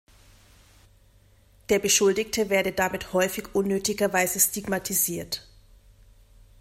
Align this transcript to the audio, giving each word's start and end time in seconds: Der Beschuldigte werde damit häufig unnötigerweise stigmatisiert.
Der 1.69 1.77
Beschuldigte 1.77 2.49
werde 2.49 2.71
damit 2.71 3.13
häufig 3.13 3.53
unnötigerweise 3.53 4.39
stigmatisiert. 4.39 5.47